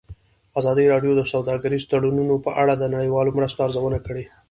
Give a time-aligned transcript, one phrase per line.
[0.59, 4.23] ازادي راډیو د سوداګریز تړونونه په اړه د نړیوالو مرستو ارزونه کړې.